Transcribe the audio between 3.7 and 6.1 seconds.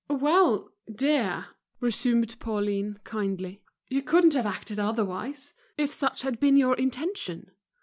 "you couldn't have acted otherwise, if